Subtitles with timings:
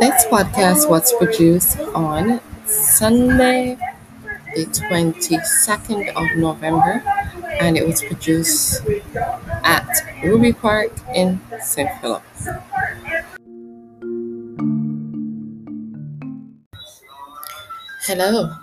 [0.00, 3.76] This podcast was produced on Sunday,
[4.54, 7.02] the 22nd of November,
[7.58, 8.82] and it was produced
[9.64, 9.88] at
[10.22, 11.90] Ruby Park in St.
[12.00, 12.22] Philip.
[18.02, 18.54] Hello,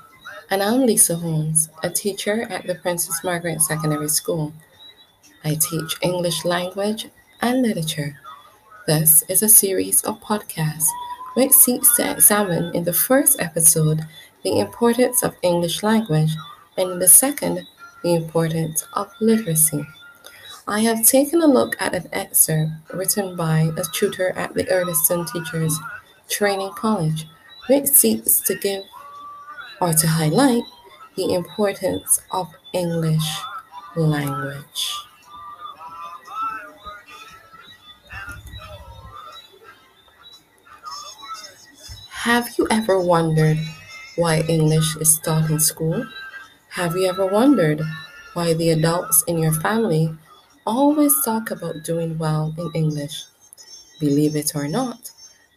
[0.50, 4.54] and I'm Lisa Holmes, a teacher at the Princess Margaret Secondary School.
[5.44, 7.08] I teach English language
[7.42, 8.20] and literature.
[8.88, 10.88] This is a series of podcasts
[11.36, 14.02] which seeks to examine in the first episode
[14.44, 16.36] the importance of English language
[16.78, 17.68] and in the second
[18.04, 19.86] the importance of literacy.
[20.68, 25.32] I have taken a look at an excerpt written by a tutor at the Erdiston
[25.32, 25.78] Teachers
[26.30, 27.28] Training College
[27.68, 28.84] which seeks to give
[29.80, 30.64] or to highlight
[31.16, 33.28] the importance of English
[33.96, 35.07] language.
[42.28, 43.58] Have you ever wondered
[44.18, 46.06] why English is taught in school?
[46.72, 47.80] Have you ever wondered
[48.34, 50.14] why the adults in your family
[50.66, 53.24] always talk about doing well in English?
[54.02, 55.12] Believe it or not,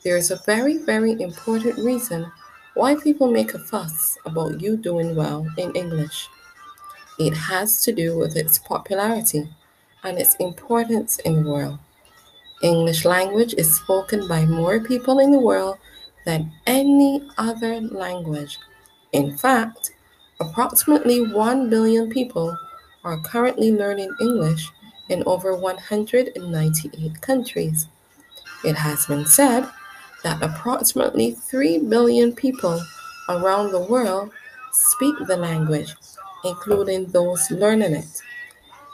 [0.04, 2.30] there is a very, very important reason
[2.74, 6.28] why people make a fuss about you doing well in English.
[7.18, 9.50] It has to do with its popularity
[10.04, 11.80] and its importance in the world.
[12.62, 15.78] English language is spoken by more people in the world
[16.24, 18.58] than any other language.
[19.12, 19.92] In fact,
[20.40, 22.56] approximately 1 billion people
[23.04, 24.70] are currently learning English
[25.08, 27.86] in over 198 countries.
[28.64, 29.68] It has been said
[30.22, 32.80] that approximately 3 billion people
[33.28, 34.30] around the world
[34.72, 35.94] speak the language,
[36.44, 38.22] including those learning it.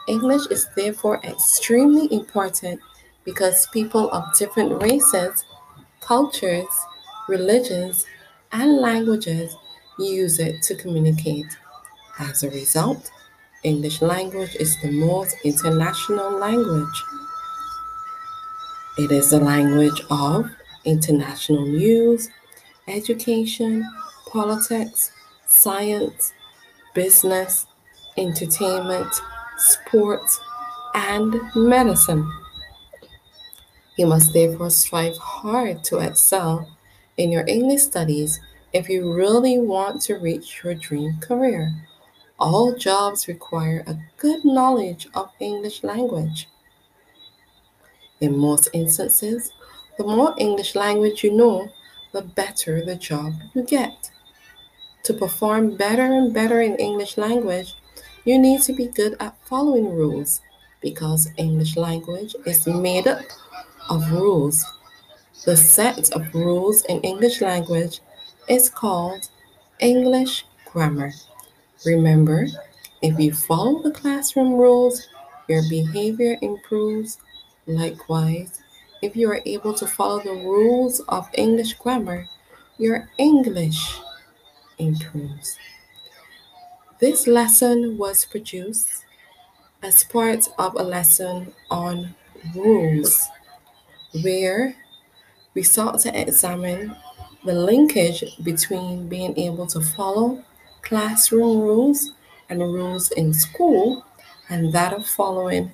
[0.08, 2.80] English is therefore extremely important
[3.24, 5.44] because people of different races,
[6.00, 6.64] cultures,
[7.28, 8.06] religions,
[8.52, 9.56] and languages
[9.98, 11.46] use it to communicate.
[12.18, 13.10] As a result,
[13.62, 17.02] English language is the most international language.
[18.98, 20.50] It is the language of
[20.84, 22.30] international news,
[22.88, 23.84] education,
[24.30, 25.10] politics,
[25.46, 26.32] science,
[26.94, 27.66] business,
[28.16, 29.12] entertainment,
[29.58, 30.40] sports,
[30.94, 32.30] and medicine.
[33.98, 36.68] You must therefore strive hard to excel
[37.16, 38.40] in your English studies
[38.72, 41.72] if you really want to reach your dream career.
[42.38, 46.48] All jobs require a good knowledge of English language.
[48.20, 49.50] In most instances,
[49.96, 51.68] the more English language you know,
[52.12, 54.10] the better the job you get.
[55.04, 57.74] To perform better and better in English language,
[58.24, 60.40] you need to be good at following rules
[60.82, 63.22] because English language is made up
[63.88, 64.64] of rules
[65.46, 68.00] the set of rules in English language
[68.48, 69.28] is called
[69.78, 71.12] English grammar.
[71.86, 72.48] Remember,
[73.00, 75.08] if you follow the classroom rules,
[75.48, 77.18] your behavior improves.
[77.68, 78.60] Likewise,
[79.02, 82.26] if you are able to follow the rules of English grammar,
[82.76, 84.00] your English
[84.78, 85.56] improves.
[86.98, 89.04] This lesson was produced
[89.80, 92.16] as part of a lesson on
[92.52, 93.28] rules,
[94.22, 94.74] where
[95.56, 96.94] we sought to examine
[97.46, 100.44] the linkage between being able to follow
[100.82, 102.12] classroom rules
[102.50, 104.04] and rules in school
[104.50, 105.72] and that of following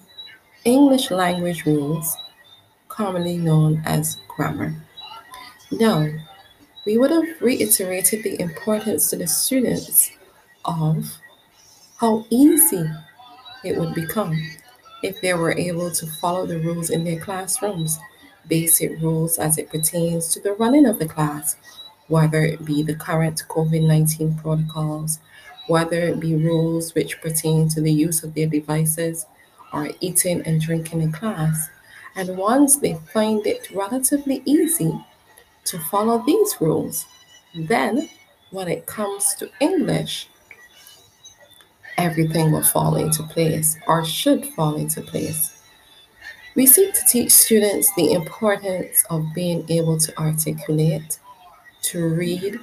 [0.65, 2.17] English language rules,
[2.89, 4.73] commonly known as grammar.
[5.73, 6.07] Now,
[6.87, 10.13] we would have reiterated the importance to the students
[10.65, 11.11] of
[11.97, 12.89] how easy
[13.65, 14.39] it would become
[15.03, 17.99] if they were able to follow the rules in their classrooms
[18.49, 21.57] basic rules as it pertains to the running of the class,
[22.09, 25.19] whether it be the current COVID 19 protocols,
[25.69, 29.27] whether it be rules which pertain to the use of their devices
[29.73, 31.69] or eating and drinking in class.
[32.15, 34.93] And once they find it relatively easy
[35.65, 37.07] to follow these rules,
[37.55, 38.09] then
[38.51, 40.29] when it comes to English,
[41.97, 45.62] everything will fall into place or should fall into place.
[46.55, 51.19] We seek to teach students the importance of being able to articulate,
[51.83, 52.61] to read,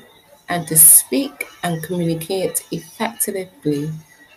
[0.47, 3.91] and to speak and communicate effectively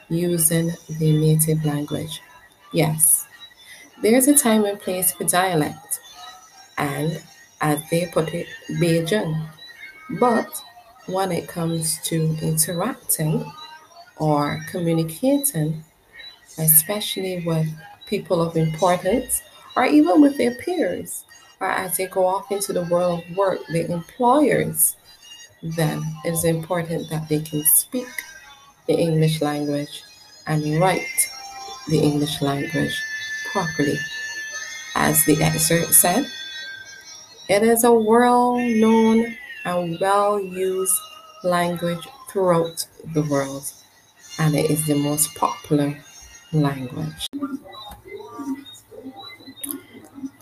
[0.08, 2.20] using their native language.
[2.72, 3.26] Yes,
[4.02, 6.00] there's a time and place for dialect,
[6.78, 7.22] and
[7.60, 9.48] as they put it, Bajan.
[10.19, 10.48] But
[11.06, 13.50] when it comes to interacting
[14.16, 15.84] or communicating,
[16.58, 17.69] especially with
[18.12, 19.43] people of importance,
[19.75, 21.25] or even with their peers,
[21.61, 24.97] or as they go off into the world of work, their employers,
[25.62, 28.12] then it is important that they can speak
[28.87, 30.03] the English language
[30.47, 31.31] and write
[31.88, 32.94] the English language
[33.50, 33.97] properly.
[34.94, 36.26] As the excerpt said,
[37.49, 39.35] it is a well known
[39.65, 40.99] and well used
[41.44, 43.65] language throughout the world,
[44.38, 45.97] and it is the most popular
[46.53, 47.29] language.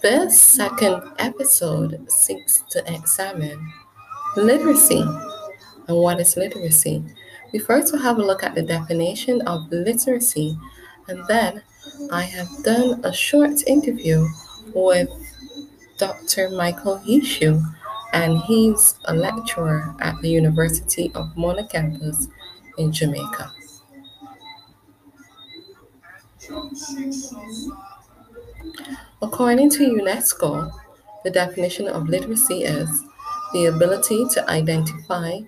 [0.02, 3.70] This second episode seeks to examine
[4.34, 5.02] literacy.
[5.88, 7.04] And what is literacy?
[7.52, 10.58] We first will have a look at the definition of literacy,
[11.08, 11.62] and then
[12.10, 14.26] I have done a short interview
[14.74, 15.10] with
[15.98, 16.48] Dr.
[16.48, 17.62] Michael Yishu,
[18.14, 22.28] and he's a lecturer at the University of Mona campus
[22.78, 23.52] in Jamaica.
[29.22, 30.72] According to UNESCO,
[31.24, 33.04] the definition of literacy is
[33.52, 35.40] the ability to identify,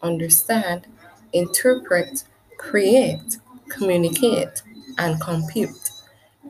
[0.00, 0.86] understand,
[1.32, 2.22] interpret,
[2.56, 3.38] create,
[3.68, 4.62] communicate,
[4.98, 5.90] and compute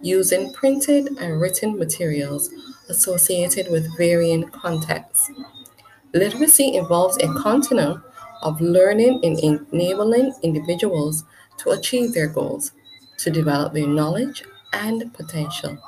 [0.03, 2.51] using printed and written materials
[2.91, 5.31] associated with varying contexts.
[6.13, 8.05] Literacy involves a continuum
[8.43, 9.39] of learning and
[9.73, 11.25] enabling individuals
[11.57, 12.73] to achieve their goals,
[13.19, 14.45] to develop their knowledge
[14.75, 15.79] and potential,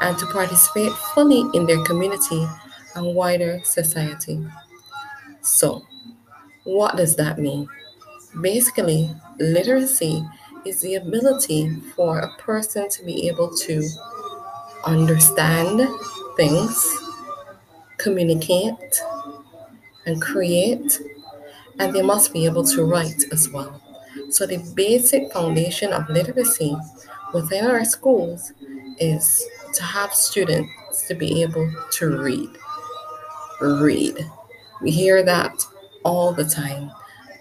[0.00, 2.46] and to participate fully in their community
[2.94, 4.44] and wider society.
[5.42, 5.86] So,
[6.64, 7.68] what does that mean?
[8.40, 10.24] Basically, literacy
[10.64, 13.82] is the ability for a person to be able to
[14.84, 15.88] understand
[16.36, 16.86] things,
[17.96, 19.00] communicate,
[20.06, 21.00] and create,
[21.78, 23.80] and they must be able to write as well.
[24.30, 26.76] So, the basic foundation of literacy
[27.32, 28.52] within our schools
[28.98, 32.50] is to have students to be able to read.
[33.60, 34.18] Read.
[34.82, 35.64] We hear that
[36.04, 36.90] all the time.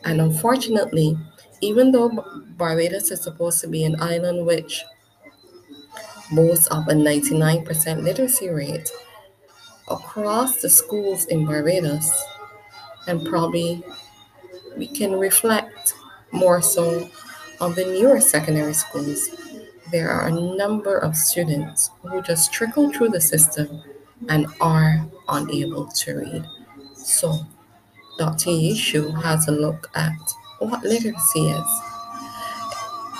[0.05, 1.17] And unfortunately,
[1.61, 2.09] even though
[2.57, 4.83] Barbados is supposed to be an island which
[6.31, 8.91] boasts of a 99% literacy rate,
[9.89, 12.11] across the schools in Barbados,
[13.07, 13.83] and probably
[14.75, 15.93] we can reflect
[16.31, 17.09] more so
[17.59, 19.29] on the newer secondary schools,
[19.91, 23.81] there are a number of students who just trickle through the system
[24.29, 26.45] and are unable to read.
[26.95, 27.45] So,
[28.17, 28.49] Dr.
[28.49, 30.17] Yishu has a look at
[30.59, 31.81] what literacy is.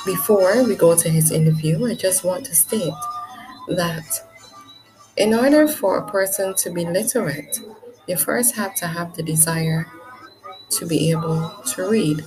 [0.06, 2.94] Before we go to his interview, I just want to state
[3.70, 4.28] that
[5.18, 7.60] in order for a person to be literate,
[8.08, 9.88] you first have to have the desire
[10.70, 12.24] to be able to read.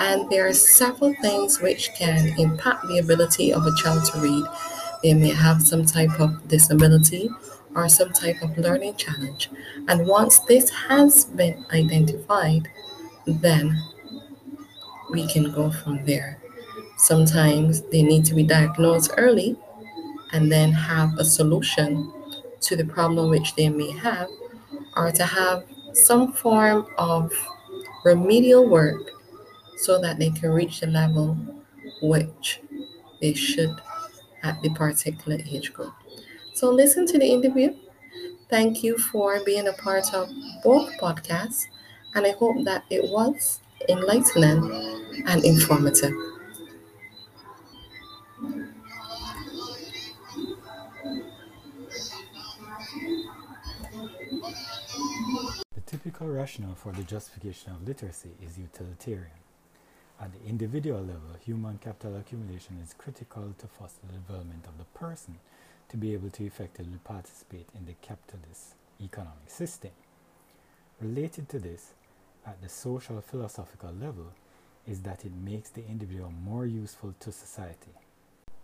[0.00, 4.44] And there are several things which can impact the ability of a child to read.
[5.02, 7.28] They may have some type of disability
[7.76, 9.50] or some type of learning challenge.
[9.88, 12.68] And once this has been identified,
[13.26, 13.78] then
[15.10, 16.38] we can go from there.
[16.96, 19.54] Sometimes they need to be diagnosed early
[20.32, 22.10] and then have a solution
[22.62, 24.28] to the problem which they may have,
[24.96, 27.32] or to have some form of
[28.04, 29.19] remedial work
[29.80, 31.36] so that they can reach the level
[32.02, 32.60] which
[33.20, 33.80] they should
[34.42, 35.92] at the particular age group.
[36.54, 37.74] So listen to the interview.
[38.48, 40.28] Thank you for being a part of
[40.62, 41.66] both podcasts,
[42.14, 46.12] and I hope that it was enlightening and informative.
[55.74, 59.30] The typical rationale for the justification of literacy is utilitarian.
[60.20, 64.98] At the individual level, human capital accumulation is critical to foster the development of the
[64.98, 65.38] person
[65.88, 69.92] to be able to effectively participate in the capitalist economic system.
[71.00, 71.94] Related to this,
[72.46, 74.32] at the social philosophical level,
[74.86, 77.94] is that it makes the individual more useful to society.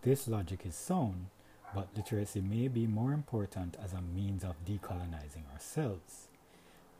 [0.03, 1.25] This logic is sound,
[1.73, 6.27] but literacy may be more important as a means of decolonizing ourselves.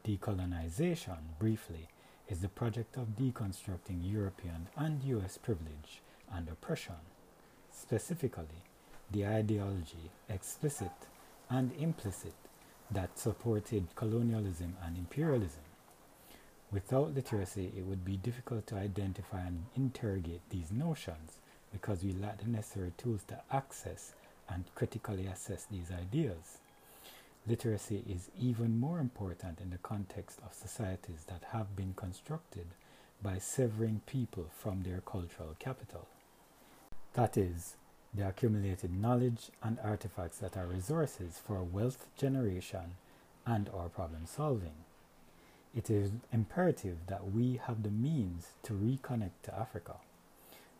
[0.03, 1.87] Decolonization, briefly,
[2.29, 6.95] is the project of deconstructing European and US privilege and oppression.
[7.71, 8.63] Specifically,
[9.11, 10.91] the ideology, explicit
[11.49, 12.33] and implicit,
[12.91, 15.61] that supported colonialism and imperialism.
[16.71, 21.39] Without literacy, it would be difficult to identify and interrogate these notions
[21.71, 24.13] because we lack the necessary tools to access
[24.49, 26.59] and critically assess these ideas.
[27.47, 32.65] Literacy is even more important in the context of societies that have been constructed
[33.23, 36.07] by severing people from their cultural capital.
[37.13, 37.75] That is,
[38.13, 42.95] the accumulated knowledge and artifacts that are resources for wealth generation
[43.45, 44.83] and or problem solving.
[45.73, 49.95] It is imperative that we have the means to reconnect to Africa.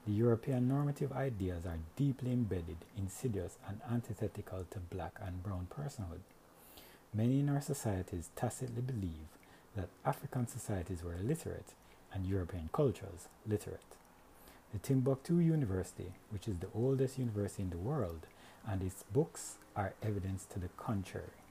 [0.06, 6.24] The European normative ideas are deeply embedded, insidious, and antithetical to black and brown personhood.
[7.14, 9.28] Many in our societies tacitly believe
[9.76, 11.74] that African societies were illiterate
[12.14, 13.96] and European cultures literate.
[14.74, 18.28] The Timbuktu University, which is the oldest university in the world,
[18.68, 21.42] and its books are evidence to the contrary.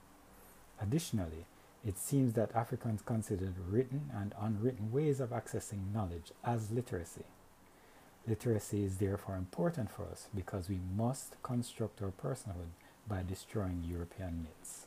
[0.80, 1.46] Additionally,
[1.84, 7.25] it seems that Africans considered written and unwritten ways of accessing knowledge as literacy.
[8.26, 12.75] Literacy is therefore important for us because we must construct our personhood
[13.08, 14.85] by destroying European myths.